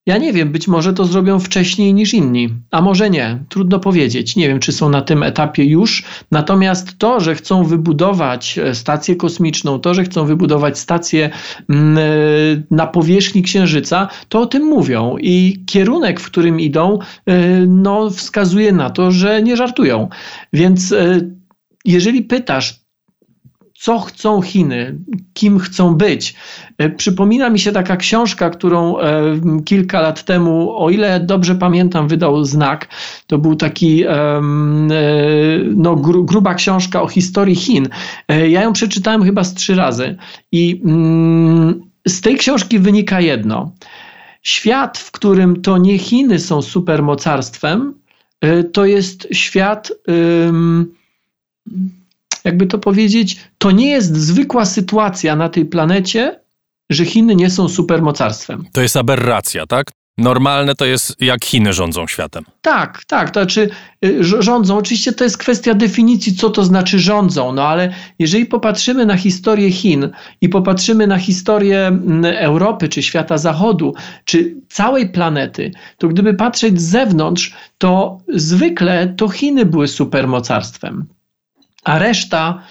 Ja 0.06 0.18
nie 0.18 0.32
wiem, 0.32 0.52
być 0.52 0.68
może 0.68 0.92
to 0.92 1.04
zrobią 1.04 1.38
wcześniej 1.38 1.94
niż 1.94 2.14
inni, 2.14 2.48
a 2.70 2.82
może 2.82 3.10
nie, 3.10 3.44
trudno 3.48 3.78
powiedzieć. 3.78 4.36
Nie 4.36 4.48
wiem, 4.48 4.60
czy 4.60 4.72
są 4.72 4.88
na 4.88 5.02
tym 5.02 5.22
etapie 5.22 5.64
już. 5.64 6.04
Natomiast 6.30 6.98
to, 6.98 7.20
że 7.20 7.34
chcą 7.34 7.64
wybudować 7.64 8.58
e, 8.58 8.74
stację 8.74 9.16
kosmiczną, 9.16 9.78
to, 9.78 9.94
że 9.94 10.04
chcą 10.04 10.26
wybudować 10.26 10.78
stację 10.78 11.30
mm, 11.68 11.98
e, 11.98 12.02
na 12.70 12.86
powierzchni 12.86 13.42
Księżyca, 13.42 14.08
to 14.28 14.40
o 14.40 14.46
tym 14.46 14.62
mówią 14.62 15.16
i 15.20 15.64
kierunek, 15.66 16.20
w 16.20 16.26
którym 16.26 16.60
idą, 16.60 16.98
e, 17.26 17.66
no, 17.66 18.10
wskazuje 18.10 18.72
na 18.72 18.90
to, 18.90 19.10
że 19.10 19.42
nie 19.42 19.56
żartują. 19.56 20.08
Więc 20.52 20.94
jeżeli 21.84 22.22
pytasz, 22.22 22.81
co 23.82 23.98
chcą 23.98 24.42
Chiny, 24.42 24.98
kim 25.34 25.58
chcą 25.58 25.94
być. 25.94 26.34
E, 26.78 26.90
przypomina 26.90 27.50
mi 27.50 27.58
się 27.58 27.72
taka 27.72 27.96
książka, 27.96 28.50
którą 28.50 28.98
e, 28.98 29.14
kilka 29.64 30.00
lat 30.00 30.24
temu, 30.24 30.76
o 30.76 30.90
ile 30.90 31.20
dobrze 31.20 31.54
pamiętam, 31.54 32.08
wydał 32.08 32.44
znak. 32.44 32.88
To 33.26 33.38
był 33.38 33.56
taki 33.56 34.04
e, 34.04 34.40
no, 35.76 35.96
gruba 35.96 36.54
książka 36.54 37.02
o 37.02 37.08
historii 37.08 37.56
Chin. 37.56 37.88
Ja 38.48 38.62
ją 38.62 38.72
przeczytałem 38.72 39.24
chyba 39.24 39.44
z 39.44 39.54
trzy 39.54 39.74
razy 39.74 40.16
i 40.52 40.82
mm, 40.84 41.82
z 42.08 42.20
tej 42.20 42.36
książki 42.36 42.78
wynika 42.78 43.20
jedno. 43.20 43.72
Świat, 44.42 44.98
w 44.98 45.10
którym 45.10 45.62
to 45.62 45.78
nie 45.78 45.98
Chiny 45.98 46.38
są 46.38 46.62
supermocarstwem, 46.62 47.94
to 48.72 48.84
jest 48.84 49.28
świat 49.32 49.92
jakby 52.44 52.66
to 52.66 52.78
powiedzieć, 52.78 53.40
to 53.58 53.70
nie 53.70 53.90
jest 53.90 54.16
zwykła 54.16 54.64
sytuacja 54.64 55.36
na 55.36 55.48
tej 55.48 55.66
planecie, 55.66 56.40
że 56.90 57.04
Chiny 57.04 57.34
nie 57.34 57.50
są 57.50 57.68
supermocarstwem. 57.68 58.64
To 58.72 58.82
jest 58.82 58.96
aberracja, 58.96 59.66
tak? 59.66 59.90
Normalne 60.18 60.74
to 60.74 60.84
jest, 60.84 61.16
jak 61.20 61.44
Chiny 61.44 61.72
rządzą 61.72 62.06
światem. 62.06 62.44
Tak, 62.60 63.04
tak, 63.04 63.30
to 63.30 63.40
znaczy 63.40 63.70
y, 64.04 64.42
rządzą. 64.42 64.76
Oczywiście 64.76 65.12
to 65.12 65.24
jest 65.24 65.38
kwestia 65.38 65.74
definicji, 65.74 66.34
co 66.34 66.50
to 66.50 66.64
znaczy 66.64 66.98
rządzą, 66.98 67.52
no 67.52 67.68
ale 67.68 67.94
jeżeli 68.18 68.46
popatrzymy 68.46 69.06
na 69.06 69.16
historię 69.16 69.70
Chin 69.70 70.10
i 70.40 70.48
popatrzymy 70.48 71.06
na 71.06 71.18
historię 71.18 71.86
mm, 71.86 72.24
Europy, 72.24 72.88
czy 72.88 73.02
świata 73.02 73.38
zachodu, 73.38 73.94
czy 74.24 74.56
całej 74.68 75.08
planety, 75.08 75.72
to 75.98 76.08
gdyby 76.08 76.34
patrzeć 76.34 76.80
z 76.80 76.90
zewnątrz, 76.90 77.54
to 77.78 78.18
zwykle 78.28 79.14
to 79.16 79.28
Chiny 79.28 79.66
były 79.66 79.88
supermocarstwem 79.88 81.06
a 81.84 81.98
reszta 81.98 82.62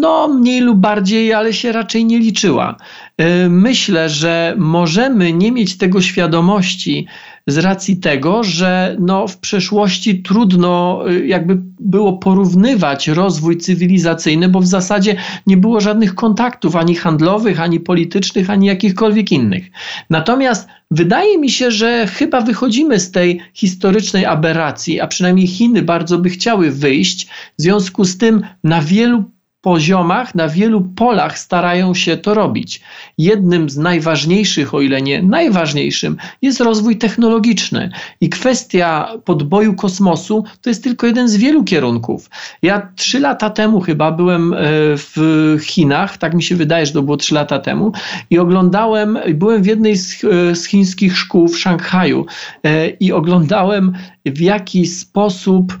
no 0.00 0.28
mniej 0.28 0.60
lub 0.60 0.78
bardziej, 0.78 1.32
ale 1.32 1.52
się 1.52 1.72
raczej 1.72 2.04
nie 2.04 2.18
liczyła. 2.18 2.76
E, 3.16 3.48
myślę, 3.48 4.08
że 4.08 4.54
możemy 4.58 5.32
nie 5.32 5.52
mieć 5.52 5.78
tego 5.78 6.02
świadomości 6.02 7.06
z 7.50 7.58
racji 7.58 7.96
tego, 7.96 8.44
że 8.44 8.96
no, 9.00 9.28
w 9.28 9.38
przeszłości 9.38 10.22
trudno 10.22 11.04
e, 11.08 11.26
jakby 11.26 11.58
było 11.80 12.12
porównywać 12.12 13.08
rozwój 13.08 13.58
cywilizacyjny, 13.58 14.48
bo 14.48 14.60
w 14.60 14.66
zasadzie 14.66 15.16
nie 15.46 15.56
było 15.56 15.80
żadnych 15.80 16.14
kontaktów 16.14 16.76
ani 16.76 16.94
handlowych, 16.94 17.60
ani 17.60 17.80
politycznych, 17.80 18.50
ani 18.50 18.66
jakichkolwiek 18.66 19.32
innych. 19.32 19.70
Natomiast 20.10 20.68
wydaje 20.90 21.38
mi 21.38 21.50
się, 21.50 21.70
że 21.70 22.06
chyba 22.06 22.40
wychodzimy 22.40 23.00
z 23.00 23.10
tej 23.10 23.40
historycznej 23.54 24.26
aberracji, 24.26 25.00
a 25.00 25.06
przynajmniej 25.06 25.46
Chiny 25.46 25.82
bardzo 25.82 26.18
by 26.18 26.30
chciały 26.30 26.70
wyjść. 26.70 27.28
W 27.58 27.62
związku 27.62 28.04
z 28.04 28.18
tym 28.18 28.42
na 28.64 28.82
wielu 28.82 29.24
poziomach, 29.60 30.34
na 30.34 30.48
wielu 30.48 30.80
polach 30.80 31.38
starają 31.38 31.94
się 31.94 32.16
to 32.16 32.34
robić. 32.34 32.80
Jednym 33.18 33.70
z 33.70 33.76
najważniejszych, 33.76 34.74
o 34.74 34.80
ile 34.80 35.02
nie 35.02 35.22
najważniejszym, 35.22 36.16
jest 36.42 36.60
rozwój 36.60 36.98
technologiczny. 36.98 37.90
I 38.20 38.28
kwestia 38.28 39.08
podboju 39.24 39.74
kosmosu 39.74 40.44
to 40.60 40.70
jest 40.70 40.84
tylko 40.84 41.06
jeden 41.06 41.28
z 41.28 41.36
wielu 41.36 41.64
kierunków. 41.64 42.30
Ja 42.62 42.92
trzy 42.96 43.20
lata 43.20 43.50
temu 43.50 43.80
chyba 43.80 44.12
byłem 44.12 44.52
e, 44.52 44.56
w 44.96 45.16
Chinach, 45.62 46.18
tak 46.18 46.34
mi 46.34 46.42
się 46.42 46.56
wydaje, 46.56 46.86
że 46.86 46.92
to 46.92 47.02
było 47.02 47.16
trzy 47.16 47.34
lata 47.34 47.58
temu, 47.58 47.92
i 48.30 48.38
oglądałem, 48.38 49.18
byłem 49.34 49.62
w 49.62 49.66
jednej 49.66 49.96
z, 49.96 50.24
e, 50.24 50.56
z 50.56 50.66
chińskich 50.66 51.18
szkół 51.18 51.48
w 51.48 51.58
Szanghaju 51.58 52.26
e, 52.64 52.88
i 52.88 53.12
oglądałem 53.12 53.92
w 54.26 54.40
jaki 54.40 54.86
sposób 54.86 55.78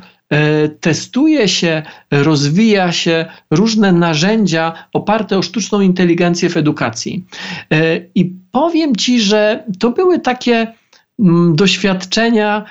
testuje 0.80 1.48
się, 1.48 1.82
rozwija 2.10 2.92
się 2.92 3.26
różne 3.50 3.92
narzędzia 3.92 4.72
oparte 4.92 5.38
o 5.38 5.42
sztuczną 5.42 5.80
inteligencję 5.80 6.50
w 6.50 6.56
edukacji. 6.56 7.24
E, 7.72 8.00
I 8.14 8.32
powiem 8.52 8.96
Ci, 8.96 9.20
że 9.20 9.64
to 9.78 9.90
były 9.90 10.18
takie 10.18 10.72
mm, 11.18 11.56
doświadczenia 11.56 12.64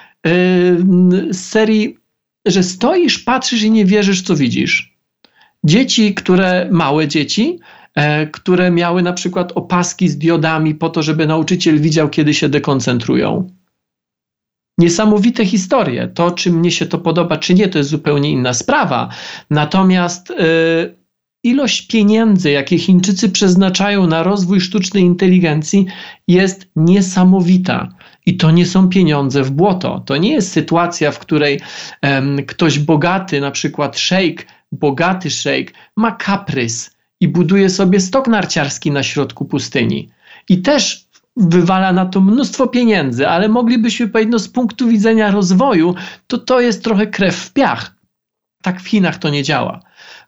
z 1.30 1.40
serii, 1.40 1.98
że 2.46 2.64
stoisz, 2.64 3.20
patrzysz 3.20 3.64
i 3.64 3.72
nie 3.72 3.86
wierzysz, 3.86 4.22
co 4.22 4.36
widzisz. 4.36 4.96
Dzieci, 5.64 6.14
które, 6.14 6.68
małe 6.72 7.08
dzieci, 7.08 7.60
e, 7.96 8.28
które 8.28 8.72
miały 8.72 9.02
na 9.02 9.14
przykład 9.14 9.52
opaski 9.56 10.10
z 10.10 10.18
diodami 10.18 10.76
po 10.76 10.90
to, 10.90 11.04
żeby 11.04 11.28
nauczyciel 11.28 11.80
widział, 11.80 12.10
kiedy 12.10 12.34
się 12.34 12.50
dekoncentrują. 12.50 13.59
Niesamowite 14.80 15.46
historie. 15.46 16.08
To, 16.08 16.32
czy 16.32 16.52
mnie 16.52 16.72
się 16.72 16.86
to 16.86 16.98
podoba, 16.98 17.38
czy 17.38 17.54
nie, 17.54 17.68
to 17.68 17.78
jest 17.78 17.90
zupełnie 17.90 18.32
inna 18.32 18.54
sprawa. 18.54 19.10
Natomiast 19.50 20.30
yy, 20.30 20.96
ilość 21.44 21.88
pieniędzy, 21.88 22.52
jakie 22.52 22.78
Chińczycy 22.78 23.30
przeznaczają 23.30 24.08
na 24.08 24.24
rozwój 24.24 24.62
sztucznej 24.62 25.04
inteligencji, 25.04 25.86
jest 26.28 26.68
niesamowita. 26.76 27.90
I 28.26 28.38
to 28.38 28.52
nie 28.52 28.66
są 28.66 28.90
pieniądze 28.90 29.44
w 29.44 29.52
błoto. 29.52 30.04
To 30.06 30.18
nie 30.18 30.34
jest 30.34 30.52
sytuacja, 30.52 31.12
w 31.12 31.20
której 31.20 31.62
ktoś 32.48 32.80
bogaty, 32.80 33.42
na 33.42 33.52
przykład 33.52 34.00
szejk, 34.00 34.48
bogaty 34.72 35.30
szejk, 35.30 35.74
ma 35.96 36.12
kaprys 36.12 36.98
i 37.20 37.28
buduje 37.28 37.70
sobie 37.70 38.00
stok 38.00 38.28
narciarski 38.28 38.92
na 38.92 39.04
środku 39.04 39.46
pustyni. 39.46 40.10
I 40.50 40.62
też 40.62 41.09
wywala 41.40 41.94
na 41.94 42.06
to 42.06 42.22
mnóstwo 42.22 42.68
pieniędzy, 42.68 43.28
ale 43.28 43.50
moglibyśmy 43.50 44.08
powiedzieć, 44.08 44.32
no 44.32 44.40
z 44.40 44.50
punktu 44.50 44.88
widzenia 44.88 45.32
rozwoju, 45.32 45.96
to 46.28 46.38
to 46.38 46.62
jest 46.62 46.84
trochę 46.84 47.08
krew 47.08 47.36
w 47.36 47.54
piach. 47.54 47.96
Tak 48.64 48.82
w 48.82 48.88
Chinach 48.88 49.18
to 49.18 49.30
nie 49.30 49.44
działa. 49.44 49.80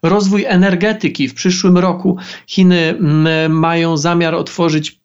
Rozwój 0.04 0.46
energetyki 0.46 1.28
w 1.28 1.34
przyszłym 1.34 1.78
roku 1.78 2.18
Chiny 2.48 2.90
mm, 2.90 3.60
mają 3.60 3.98
zamiar 3.98 4.36
otworzyć 4.36 5.01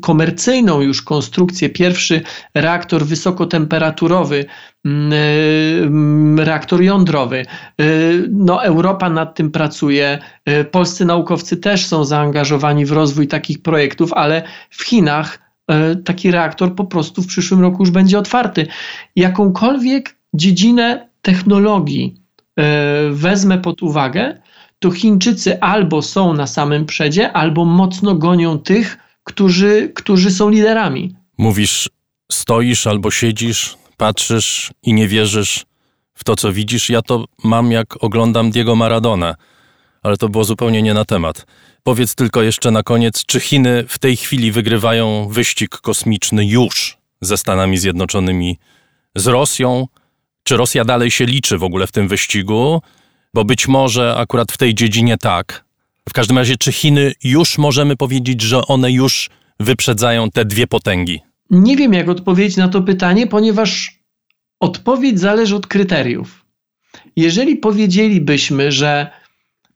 komercyjną 0.00 0.80
już 0.80 1.02
konstrukcję, 1.02 1.68
pierwszy 1.68 2.20
reaktor 2.54 3.04
wysokotemperaturowy, 3.04 4.44
mm, 4.84 5.12
mm, 5.82 6.40
reaktor 6.40 6.82
jądrowy. 6.82 7.46
Y, 7.80 8.28
no, 8.30 8.64
Europa 8.64 9.10
nad 9.10 9.34
tym 9.34 9.50
pracuje. 9.50 10.18
Y, 10.48 10.64
polscy 10.64 11.04
naukowcy 11.04 11.56
też 11.56 11.86
są 11.86 12.04
zaangażowani 12.04 12.86
w 12.86 12.92
rozwój 12.92 13.28
takich 13.28 13.62
projektów, 13.62 14.12
ale 14.12 14.42
w 14.70 14.84
Chinach 14.84 15.38
y, 15.92 15.96
taki 15.96 16.30
reaktor 16.30 16.74
po 16.74 16.84
prostu 16.84 17.22
w 17.22 17.26
przyszłym 17.26 17.60
roku 17.60 17.82
już 17.82 17.90
będzie 17.90 18.18
otwarty. 18.18 18.66
Jakąkolwiek 19.16 20.16
dziedzinę 20.34 21.08
technologii 21.22 22.22
wezmę 23.10 23.58
pod 23.58 23.82
uwagę, 23.82 24.38
to 24.78 24.90
Chińczycy 24.90 25.60
albo 25.60 26.02
są 26.02 26.34
na 26.34 26.46
samym 26.46 26.86
przedzie, 26.86 27.32
albo 27.32 27.64
mocno 27.64 28.14
gonią 28.14 28.58
tych, 28.58 28.98
którzy, 29.24 29.92
którzy 29.94 30.30
są 30.30 30.50
liderami. 30.50 31.14
Mówisz, 31.38 31.90
stoisz 32.32 32.86
albo 32.86 33.10
siedzisz, 33.10 33.76
patrzysz 33.96 34.70
i 34.82 34.92
nie 34.92 35.08
wierzysz 35.08 35.64
w 36.14 36.24
to, 36.24 36.36
co 36.36 36.52
widzisz. 36.52 36.90
Ja 36.90 37.02
to 37.02 37.24
mam, 37.44 37.72
jak 37.72 38.04
oglądam 38.04 38.50
Diego 38.50 38.76
Maradona, 38.76 39.34
ale 40.02 40.16
to 40.16 40.28
było 40.28 40.44
zupełnie 40.44 40.82
nie 40.82 40.94
na 40.94 41.04
temat. 41.04 41.46
Powiedz 41.82 42.14
tylko 42.14 42.42
jeszcze 42.42 42.70
na 42.70 42.82
koniec, 42.82 43.26
czy 43.26 43.40
Chiny 43.40 43.84
w 43.88 43.98
tej 43.98 44.16
chwili 44.16 44.52
wygrywają 44.52 45.28
wyścig 45.28 45.70
kosmiczny 45.70 46.46
już 46.46 46.98
ze 47.20 47.36
Stanami 47.36 47.78
Zjednoczonymi, 47.78 48.58
z 49.14 49.26
Rosją? 49.26 49.86
Czy 50.42 50.56
Rosja 50.56 50.84
dalej 50.84 51.10
się 51.10 51.26
liczy 51.26 51.58
w 51.58 51.64
ogóle 51.64 51.86
w 51.86 51.92
tym 51.92 52.08
wyścigu? 52.08 52.82
Bo 53.34 53.44
być 53.44 53.68
może 53.68 54.16
akurat 54.16 54.52
w 54.52 54.58
tej 54.58 54.74
dziedzinie 54.74 55.18
tak, 55.18 55.64
w 56.08 56.12
każdym 56.12 56.38
razie, 56.38 56.56
czy 56.56 56.72
Chiny 56.72 57.12
już 57.24 57.58
możemy 57.58 57.96
powiedzieć, 57.96 58.42
że 58.42 58.66
one 58.66 58.92
już 58.92 59.30
wyprzedzają 59.60 60.30
te 60.30 60.44
dwie 60.44 60.66
potęgi? 60.66 61.20
Nie 61.50 61.76
wiem, 61.76 61.92
jak 61.92 62.08
odpowiedzieć 62.08 62.56
na 62.56 62.68
to 62.68 62.82
pytanie, 62.82 63.26
ponieważ 63.26 63.98
odpowiedź 64.60 65.20
zależy 65.20 65.56
od 65.56 65.66
kryteriów. 65.66 66.44
Jeżeli 67.16 67.56
powiedzielibyśmy, 67.56 68.72
że 68.72 69.10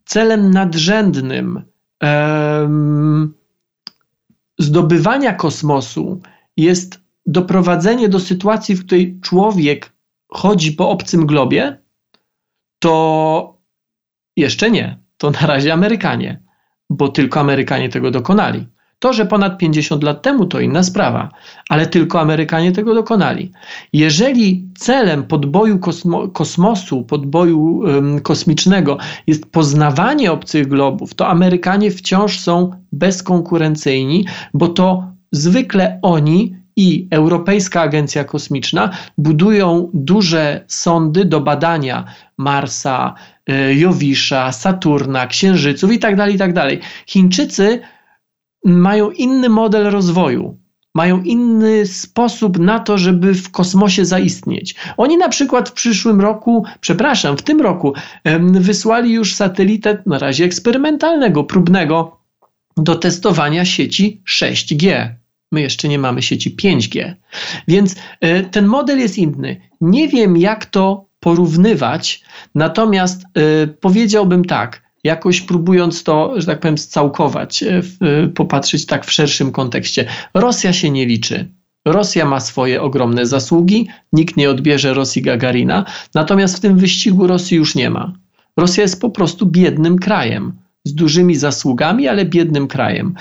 celem 0.05 0.51
nadrzędnym 0.51 1.63
zdobywania 4.59 5.35
kosmosu 5.35 6.21
jest 6.57 7.01
doprowadzenie 7.27 8.09
do 8.09 8.21
sytuacji, 8.21 8.75
w 8.75 8.87
której 8.87 9.21
człowiek 9.21 9.93
chodzi 10.29 10.73
po 10.73 10.91
obcym 10.91 11.27
globie, 11.27 11.79
to 12.79 13.59
jeszcze 14.37 14.71
nie 14.71 15.06
to 15.19 15.31
na 15.31 15.47
razie 15.47 15.73
Amerykanie, 15.73 16.41
bo 16.91 17.09
tylko 17.09 17.41
Amerykanie 17.41 17.89
tego 17.89 18.11
dokonali. 18.11 18.67
To, 18.99 19.13
że 19.13 19.27
ponad 19.27 19.59
50 19.59 20.03
lat 20.03 20.23
temu 20.23 20.47
to 20.47 20.61
inna 20.61 20.83
sprawa, 20.83 21.29
ale 21.69 21.87
tylko 21.87 22.21
Amerykanie 22.21 22.73
tego 22.73 22.95
dokonali. 22.95 23.53
Jeżeli 23.93 24.69
celem 24.79 25.25
podboju 25.25 25.79
kosmo, 25.79 26.29
kosmosu, 26.29 27.03
podboju 27.03 27.79
um, 27.79 28.21
kosmicznego 28.21 28.99
jest 29.27 29.47
poznawanie 29.47 30.33
obcych 30.33 30.69
globów, 30.69 31.15
to 31.15 31.29
Amerykanie 31.29 31.91
wciąż 31.91 32.39
są 32.39 32.71
bezkonkurencyjni, 32.93 34.27
bo 34.55 34.69
to 34.69 35.13
zwykle 35.33 35.99
oni 36.03 36.57
i 36.77 37.09
Europejska 37.11 37.81
Agencja 37.81 38.25
Kosmiczna 38.25 38.91
budują 39.19 39.91
duże 39.95 40.65
sondy 40.69 41.25
do 41.25 41.41
badania 41.41 42.05
Marsa, 42.39 43.15
Jowisza, 43.75 44.53
Saturna, 44.53 45.27
Księżyców 45.27 45.93
itd. 45.93 46.17
Tak 46.17 46.33
itd. 46.33 46.53
Tak 46.53 46.79
Chińczycy 47.07 47.81
mają 48.65 49.11
inny 49.11 49.49
model 49.49 49.91
rozwoju. 49.91 50.59
Mają 50.95 51.23
inny 51.23 51.87
sposób 51.87 52.59
na 52.59 52.79
to, 52.79 52.99
żeby 52.99 53.35
w 53.35 53.51
kosmosie 53.51 54.05
zaistnieć. 54.05 54.75
Oni 54.97 55.17
na 55.17 55.29
przykład 55.29 55.69
w 55.69 55.73
przyszłym 55.73 56.21
roku, 56.21 56.65
przepraszam, 56.81 57.37
w 57.37 57.43
tym 57.43 57.61
roku 57.61 57.95
wysłali 58.41 59.13
już 59.13 59.35
satelitę 59.35 60.03
na 60.07 60.19
razie 60.19 60.45
eksperymentalnego, 60.45 61.45
próbnego 61.45 62.21
do 62.77 62.95
testowania 62.95 63.65
sieci 63.65 64.23
6G. 64.29 65.09
My 65.53 65.61
jeszcze 65.61 65.89
nie 65.89 65.99
mamy 65.99 66.23
sieci 66.23 66.57
5G. 66.57 67.15
Więc 67.69 67.97
e, 68.21 68.43
ten 68.43 68.67
model 68.67 68.99
jest 68.99 69.19
inny. 69.19 69.61
Nie 69.81 70.09
wiem, 70.09 70.37
jak 70.37 70.67
to 70.67 71.06
porównywać, 71.27 72.23
natomiast 72.55 73.25
e, 73.25 73.67
powiedziałbym 73.67 74.45
tak, 74.45 74.83
jakoś 75.05 75.41
próbując 75.41 76.05
to, 76.05 76.41
że 76.41 76.47
tak 76.47 76.61
powiem, 76.61 76.79
scałkować, 76.79 77.63
e, 77.63 77.83
popatrzeć 78.35 78.87
tak 78.87 79.07
w 79.07 79.13
szerszym 79.13 79.53
kontekście. 79.53 80.07
Rosja 80.35 80.73
się 80.73 80.91
nie 80.91 81.07
liczy. 81.07 81.53
Rosja 81.85 82.25
ma 82.25 82.41
swoje 82.41 82.83
ogromne 82.83 83.27
zasługi, 83.27 83.89
nikt 84.13 84.37
nie 84.37 84.51
odbierze 84.51 84.95
Rosji 84.95 85.23
Gagarina, 85.23 85.85
natomiast 86.15 86.57
w 86.57 86.61
tym 86.61 86.79
wyścigu 86.79 87.27
Rosji 87.27 87.57
już 87.57 87.75
nie 87.75 87.91
ma. 87.91 88.13
Rosja 88.57 88.83
jest 88.83 89.01
po 89.01 89.11
prostu 89.11 89.47
biednym 89.47 89.99
krajem, 89.99 90.53
z 90.85 90.95
dużymi 90.95 91.37
zasługami, 91.37 92.09
ale 92.09 92.25
biednym 92.25 92.69
krajem. 92.69 93.15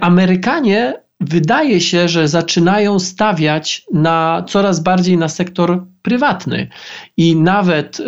Amerykanie 0.00 0.94
wydaje 1.20 1.80
się, 1.80 2.08
że 2.08 2.28
zaczynają 2.28 2.98
stawiać 2.98 3.84
na 3.92 4.44
coraz 4.48 4.80
bardziej 4.80 5.16
na 5.16 5.28
sektor 5.28 5.91
prywatny. 6.02 6.68
I 7.16 7.36
nawet 7.36 8.00
y, 8.00 8.04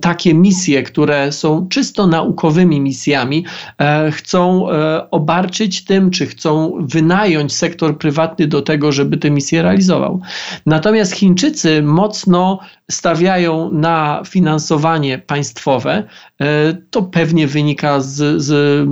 takie 0.00 0.34
misje, 0.34 0.82
które 0.82 1.32
są 1.32 1.68
czysto 1.68 2.06
naukowymi 2.06 2.80
misjami, 2.80 3.44
e, 3.78 4.10
chcą 4.10 4.70
e, 4.70 5.10
obarczyć 5.10 5.84
tym, 5.84 6.10
czy 6.10 6.26
chcą 6.26 6.72
wynająć 6.80 7.54
sektor 7.54 7.98
prywatny 7.98 8.46
do 8.46 8.62
tego, 8.62 8.92
żeby 8.92 9.16
te 9.16 9.30
misje 9.30 9.62
realizował. 9.62 10.20
Natomiast 10.66 11.12
Chińczycy 11.12 11.82
mocno 11.82 12.58
stawiają 12.90 13.70
na 13.72 14.22
finansowanie 14.26 15.18
państwowe. 15.18 16.02
E, 16.40 16.74
to 16.90 17.02
pewnie 17.02 17.46
wynika 17.46 18.00
z, 18.00 18.42
z 18.42 18.88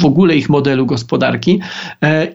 w 0.00 0.04
ogóle 0.04 0.36
ich 0.36 0.48
modelu 0.48 0.86
gospodarki 0.86 1.60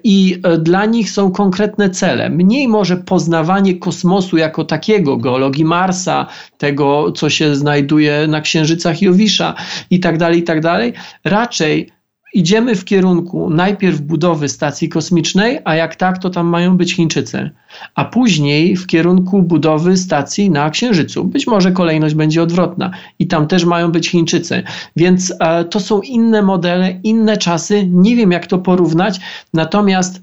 i 0.04 0.42
dla 0.60 0.86
nich 0.86 1.12
są 1.12 1.32
konkretne 1.32 1.90
cele. 1.90 2.30
Mniej 2.30 2.68
może 2.68 2.98
poznawanie 2.98 3.76
kosmosu 3.76 4.38
jako 4.38 4.66
takiego, 4.90 5.18
geologii 5.18 5.66
Marsa, 5.66 6.28
tego, 6.58 7.12
co 7.12 7.30
się 7.30 7.56
znajduje 7.56 8.28
na 8.28 8.42
księżycach 8.42 9.02
Jowisza 9.02 9.56
i 9.90 10.00
tak 10.00 10.18
dalej, 10.18 10.40
i 10.40 10.44
tak 10.44 10.62
dalej. 10.62 10.94
Raczej 11.24 11.90
idziemy 12.34 12.76
w 12.76 12.86
kierunku 12.86 13.50
najpierw 13.50 14.02
budowy 14.02 14.50
stacji 14.50 14.90
kosmicznej, 14.90 15.60
a 15.66 15.76
jak 15.76 15.96
tak, 15.96 16.18
to 16.18 16.30
tam 16.30 16.48
mają 16.48 16.78
być 16.78 16.96
Chińczycy, 16.96 17.52
a 17.96 18.06
później 18.06 18.76
w 18.76 18.88
kierunku 18.88 19.44
budowy 19.44 19.98
stacji 19.98 20.50
na 20.52 20.70
Księżycu. 20.70 21.24
Być 21.24 21.48
może 21.48 21.72
kolejność 21.72 22.16
będzie 22.16 22.44
odwrotna 22.44 22.92
i 23.20 23.28
tam 23.28 23.48
też 23.48 23.66
mają 23.66 23.92
być 23.92 24.10
Chińczycy. 24.10 24.64
Więc 24.96 25.34
e, 25.40 25.66
to 25.66 25.80
są 25.80 26.02
inne 26.02 26.42
modele, 26.42 27.00
inne 27.04 27.38
czasy. 27.38 27.88
Nie 27.92 28.16
wiem, 28.16 28.32
jak 28.32 28.48
to 28.48 28.58
porównać, 28.58 29.20
natomiast 29.54 30.16
e, 30.16 30.22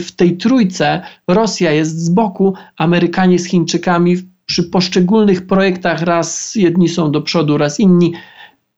w 0.00 0.12
tej 0.16 0.36
trójce 0.36 1.02
Rosja 1.28 1.72
jest 1.72 1.98
z 1.98 2.08
boku, 2.08 2.54
Amerykanie 2.76 3.38
z 3.38 3.46
Chińczykami 3.46 4.16
przy 4.46 4.64
poszczególnych 4.64 5.46
projektach 5.46 6.02
raz 6.02 6.54
jedni 6.54 6.88
są 6.88 7.12
do 7.12 7.22
przodu, 7.22 7.58
raz 7.58 7.80
inni. 7.80 8.12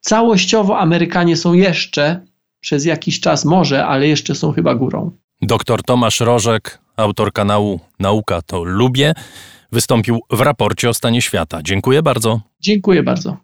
Całościowo 0.00 0.78
Amerykanie 0.78 1.36
są 1.36 1.52
jeszcze 1.52 2.20
przez 2.64 2.84
jakiś 2.84 3.20
czas 3.20 3.44
może, 3.44 3.86
ale 3.86 4.08
jeszcze 4.08 4.34
są 4.34 4.52
chyba 4.52 4.74
górą. 4.74 5.10
Doktor 5.42 5.82
Tomasz 5.82 6.20
Rożek, 6.20 6.78
autor 6.96 7.32
kanału 7.32 7.80
Nauka 8.00 8.42
to 8.42 8.64
Lubię. 8.64 9.14
wystąpił 9.72 10.20
w 10.30 10.40
raporcie 10.40 10.88
o 10.88 10.94
stanie 10.94 11.22
świata. 11.22 11.62
Dziękuję 11.62 12.02
bardzo. 12.02 12.40
Dziękuję 12.60 13.02
bardzo. 13.02 13.36